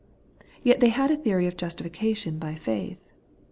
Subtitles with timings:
[0.63, 3.07] Yet they had a theory of a justification by faith.